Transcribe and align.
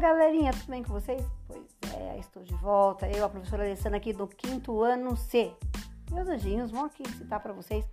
galerinha, 0.00 0.50
tudo 0.52 0.70
bem 0.70 0.82
com 0.82 0.94
vocês? 0.94 1.22
Pois 1.46 1.94
é, 1.94 2.18
estou 2.18 2.42
de 2.42 2.54
volta. 2.54 3.06
Eu, 3.06 3.26
a 3.26 3.28
professora 3.28 3.64
Alessandra, 3.64 3.98
aqui 3.98 4.14
do 4.14 4.26
quinto 4.26 4.82
ano 4.82 5.14
C. 5.14 5.52
Meus 6.10 6.26
anjinhos, 6.26 6.70
vão 6.70 6.86
aqui 6.86 7.06
citar 7.12 7.38
para 7.38 7.52
vocês 7.52 7.84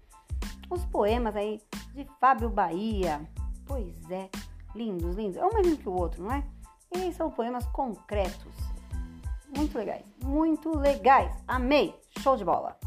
os 0.70 0.85
poemas 0.85 1.35
aí 1.35 1.62
de 1.93 2.07
Fábio 2.20 2.49
Bahia. 2.49 3.21
Pois 3.65 4.10
é, 4.10 4.29
lindos, 4.74 5.17
lindos. 5.17 5.35
É 5.35 5.46
um 5.46 5.51
mais 5.51 5.67
lindo 5.67 5.79
que 5.79 5.89
o 5.89 5.93
outro, 5.93 6.24
não 6.24 6.31
é? 6.31 6.43
E 6.96 7.12
são 7.12 7.29
poemas 7.29 7.67
concretos. 7.67 8.55
Muito 9.55 9.78
legais, 9.78 10.05
muito 10.24 10.78
legais. 10.78 11.35
Amei! 11.46 11.94
Show 12.19 12.37
de 12.37 12.46
bola! 12.46 12.87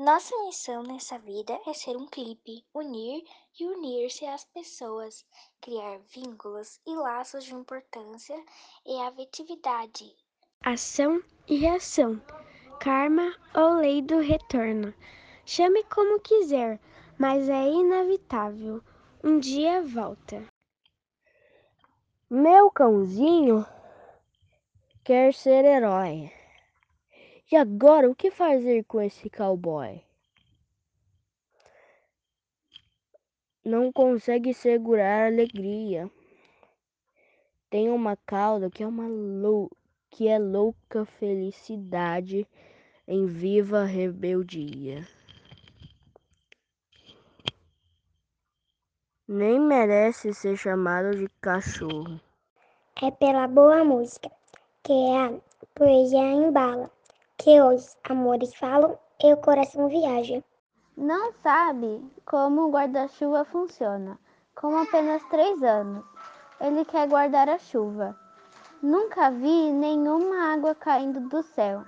Nossa 0.00 0.34
missão 0.46 0.82
nessa 0.82 1.18
vida 1.18 1.60
é 1.66 1.74
ser 1.74 1.94
um 1.94 2.06
clipe, 2.06 2.64
unir 2.72 3.22
e 3.60 3.66
unir-se 3.66 4.24
às 4.24 4.46
pessoas, 4.46 5.26
criar 5.60 5.98
vínculos 5.98 6.80
e 6.86 6.96
laços 6.96 7.44
de 7.44 7.54
importância 7.54 8.42
e 8.86 8.98
afetividade. 9.02 10.16
Ação 10.64 11.22
e 11.46 11.56
reação, 11.56 12.18
karma 12.80 13.36
ou 13.54 13.74
lei 13.74 14.00
do 14.00 14.20
retorno. 14.20 14.94
Chame 15.44 15.84
como 15.84 16.18
quiser, 16.20 16.80
mas 17.18 17.46
é 17.50 17.68
inevitável. 17.68 18.82
Um 19.22 19.38
dia 19.38 19.82
volta. 19.82 20.42
Meu 22.30 22.70
cãozinho 22.70 23.66
quer 25.04 25.34
ser 25.34 25.62
herói. 25.66 26.39
E 27.52 27.56
agora 27.56 28.08
o 28.08 28.14
que 28.14 28.30
fazer 28.30 28.84
com 28.84 29.00
esse 29.00 29.28
cowboy? 29.28 30.00
Não 33.64 33.92
consegue 33.92 34.54
segurar 34.54 35.24
a 35.24 35.26
alegria. 35.26 36.08
Tem 37.68 37.90
uma 37.90 38.16
cauda 38.16 38.70
que 38.70 38.84
é 38.84 38.86
uma 38.86 39.08
lou 39.08 39.68
que 40.10 40.28
é 40.28 40.38
louca 40.38 41.04
felicidade 41.04 42.46
em 43.06 43.26
viva 43.26 43.84
rebeldia. 43.84 45.04
Nem 49.26 49.58
merece 49.58 50.32
ser 50.32 50.56
chamado 50.56 51.16
de 51.16 51.28
cachorro. 51.40 52.20
É 53.02 53.10
pela 53.10 53.48
boa 53.48 53.84
música 53.84 54.30
que 54.84 54.92
a 54.92 55.32
poesia 55.74 56.32
embala 56.32 56.90
que 57.40 57.58
os 57.58 57.96
amores 58.04 58.54
falam 58.54 58.98
e 59.24 59.32
o 59.32 59.36
coração 59.38 59.88
viaja. 59.88 60.44
Não 60.94 61.32
sabe 61.42 62.04
como 62.26 62.66
o 62.66 62.70
guarda-chuva 62.70 63.46
funciona. 63.46 64.18
Com 64.54 64.76
apenas 64.76 65.22
três 65.30 65.62
anos, 65.62 66.04
ele 66.60 66.84
quer 66.84 67.08
guardar 67.08 67.48
a 67.48 67.58
chuva. 67.58 68.14
Nunca 68.82 69.30
vi 69.30 69.72
nenhuma 69.72 70.52
água 70.52 70.74
caindo 70.74 71.20
do 71.28 71.42
céu. 71.42 71.82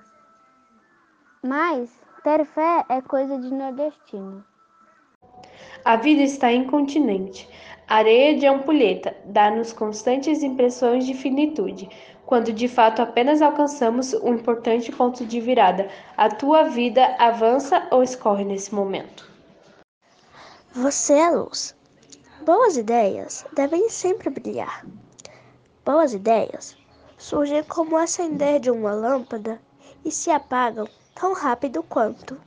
Mas 1.43 1.91
ter 2.23 2.43
fé 2.45 2.83
é 2.89 2.99
coisa 3.01 3.37
de 3.37 3.53
nordestino. 3.53 4.43
A 5.85 5.97
vida 5.97 6.21
está 6.21 6.51
incontinente. 6.51 7.49
Areia 7.87 8.37
de 8.37 8.45
ampulheta 8.47 9.15
dá-nos 9.25 9.73
constantes 9.73 10.41
impressões 10.41 11.05
de 11.05 11.13
finitude 11.13 11.89
quando 12.25 12.53
de 12.53 12.67
fato 12.67 13.01
apenas 13.01 13.41
alcançamos 13.41 14.13
um 14.13 14.33
importante 14.33 14.91
ponto 14.91 15.25
de 15.25 15.41
virada. 15.41 15.89
A 16.15 16.29
tua 16.29 16.63
vida 16.63 17.15
avança 17.19 17.85
ou 17.91 18.01
escorre 18.01 18.45
nesse 18.45 18.73
momento? 18.73 19.29
Você 20.71 21.13
é 21.13 21.29
luz. 21.29 21.75
Boas 22.45 22.77
ideias 22.77 23.45
devem 23.53 23.89
sempre 23.89 24.29
brilhar. 24.29 24.85
Boas 25.85 26.13
ideias 26.13 26.77
surgem 27.17 27.61
como 27.63 27.97
acender 27.97 28.59
de 28.59 28.71
uma 28.71 28.93
lâmpada 28.93 29.61
e 30.03 30.11
se 30.11 30.31
apagam 30.31 30.87
tão 31.13 31.33
rápido 31.33 31.83
quanto. 31.83 32.39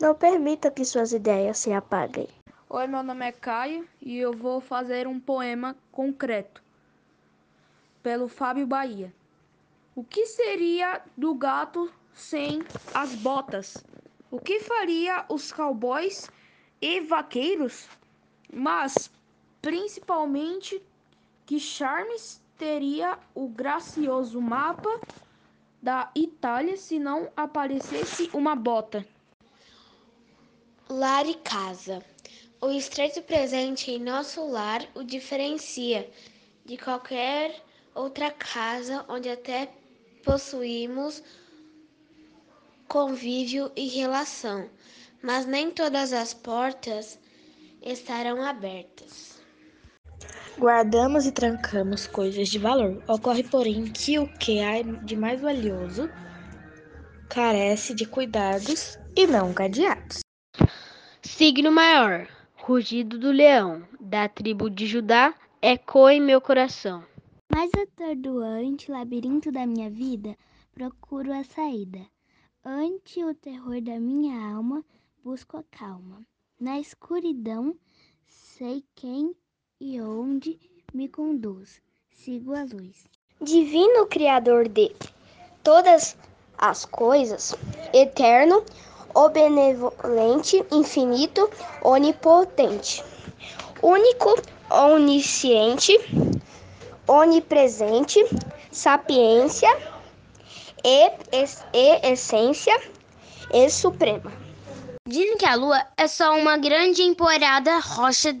Não 0.00 0.14
permita 0.14 0.70
que 0.70 0.84
suas 0.84 1.12
ideias 1.12 1.58
se 1.58 1.72
apaguem. 1.72 2.28
Oi, 2.72 2.86
meu 2.86 3.02
nome 3.02 3.26
é 3.26 3.32
Caio 3.32 3.84
e 4.00 4.16
eu 4.16 4.32
vou 4.32 4.60
fazer 4.60 5.08
um 5.08 5.18
poema 5.18 5.76
concreto 5.90 6.62
pelo 8.00 8.28
Fábio 8.28 8.64
Bahia. 8.64 9.12
O 9.92 10.04
que 10.04 10.24
seria 10.26 11.02
do 11.16 11.34
gato 11.34 11.92
sem 12.14 12.62
as 12.94 13.12
botas? 13.16 13.84
O 14.30 14.38
que 14.38 14.60
faria 14.60 15.24
os 15.28 15.50
cowboys 15.50 16.30
e 16.80 17.00
vaqueiros? 17.00 17.88
Mas, 18.54 19.10
principalmente, 19.60 20.80
que 21.44 21.58
charmes 21.58 22.40
teria 22.56 23.18
o 23.34 23.48
gracioso 23.48 24.40
mapa 24.40 25.00
da 25.82 26.08
Itália 26.14 26.76
se 26.76 27.00
não 27.00 27.32
aparecesse 27.36 28.30
uma 28.32 28.54
bota? 28.54 29.04
Lar 30.88 31.26
e 31.26 31.34
casa. 31.34 32.00
O 32.62 32.70
estreito 32.70 33.22
presente 33.22 33.90
em 33.90 33.98
nosso 33.98 34.46
lar 34.46 34.86
o 34.94 35.02
diferencia 35.02 36.10
de 36.66 36.76
qualquer 36.76 37.54
outra 37.94 38.30
casa 38.30 39.02
onde 39.08 39.30
até 39.30 39.70
possuímos 40.22 41.22
convívio 42.86 43.72
e 43.74 43.88
relação, 43.88 44.68
mas 45.22 45.46
nem 45.46 45.70
todas 45.70 46.12
as 46.12 46.34
portas 46.34 47.18
estarão 47.80 48.42
abertas. 48.42 49.40
Guardamos 50.58 51.24
e 51.24 51.32
trancamos 51.32 52.06
coisas 52.06 52.48
de 52.48 52.58
valor. 52.58 53.02
Ocorre, 53.08 53.42
porém, 53.42 53.84
que 53.84 54.18
o 54.18 54.26
que 54.36 54.60
há 54.60 54.82
de 54.82 55.16
mais 55.16 55.40
valioso 55.40 56.10
carece 57.30 57.94
de 57.94 58.04
cuidados 58.04 58.98
e 59.16 59.26
não 59.26 59.54
cadeados. 59.54 60.20
Signo 61.22 61.72
maior, 61.72 62.28
rugido 62.62 63.18
do 63.18 63.30
leão, 63.30 63.82
da 63.98 64.28
tribo 64.28 64.68
de 64.68 64.86
Judá, 64.86 65.34
ecoa 65.62 66.12
em 66.14 66.20
meu 66.20 66.40
coração. 66.40 67.04
Mas 67.52 67.70
atordoante 67.74 68.90
labirinto 68.90 69.50
da 69.50 69.66
minha 69.66 69.90
vida, 69.90 70.36
procuro 70.72 71.32
a 71.32 71.42
saída. 71.42 72.00
Ante 72.64 73.24
o 73.24 73.34
terror 73.34 73.80
da 73.80 73.98
minha 73.98 74.54
alma, 74.54 74.84
busco 75.24 75.56
a 75.56 75.64
calma. 75.70 76.20
Na 76.60 76.78
escuridão, 76.78 77.74
sei 78.26 78.84
quem 78.94 79.34
e 79.80 80.00
onde 80.00 80.58
me 80.92 81.08
conduz. 81.08 81.80
Sigo 82.10 82.54
a 82.54 82.62
luz. 82.62 83.06
Divino 83.40 84.06
Criador 84.06 84.68
de 84.68 84.94
todas 85.62 86.16
as 86.58 86.84
coisas, 86.84 87.54
eterno, 87.94 88.62
o 89.14 89.28
benevolente, 89.28 90.64
infinito, 90.70 91.48
onipotente, 91.82 93.02
único, 93.82 94.34
onisciente, 94.70 95.98
onipresente, 97.06 98.18
sapiência 98.70 99.68
e, 100.84 101.10
e 101.72 102.12
essência 102.12 102.80
e 103.52 103.68
suprema. 103.68 104.32
Dizem 105.06 105.36
que 105.36 105.46
a 105.46 105.54
Lua 105.54 105.84
é 105.96 106.06
só 106.06 106.36
uma 106.36 106.56
grande 106.56 107.02
empoeirada 107.02 107.78
rocha 107.78 108.36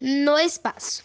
no 0.00 0.38
espaço, 0.38 1.02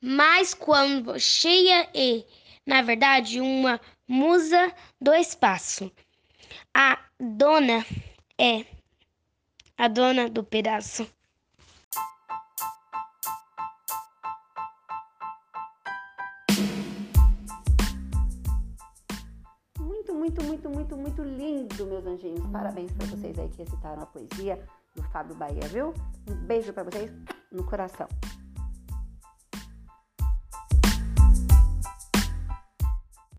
mas 0.00 0.54
quando 0.54 1.18
cheia 1.18 1.88
é, 1.94 2.22
na 2.66 2.82
verdade, 2.82 3.40
uma 3.40 3.80
musa 4.06 4.72
do 5.00 5.12
espaço. 5.14 5.90
A 6.74 6.98
dona 7.18 7.84
é 8.42 8.66
a 9.78 9.86
dona 9.86 10.28
do 10.28 10.42
pedaço. 10.42 11.08
Muito, 19.78 20.12
muito, 20.12 20.42
muito, 20.42 20.68
muito, 20.68 20.96
muito 20.96 21.22
lindo, 21.22 21.86
meus 21.86 22.04
anjinhos. 22.04 22.44
Parabéns 22.48 22.90
para 22.90 23.06
vocês 23.06 23.38
aí 23.38 23.48
que 23.48 23.58
recitaram 23.58 24.02
a 24.02 24.06
poesia 24.06 24.60
do 24.96 25.04
Fábio 25.04 25.36
Bahia, 25.36 25.68
viu? 25.68 25.94
Um 26.28 26.34
beijo 26.34 26.72
para 26.72 26.82
vocês 26.82 27.12
no 27.52 27.62
coração. 27.62 28.08